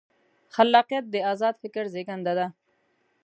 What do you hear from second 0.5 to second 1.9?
خلاقیت د ازاد فکر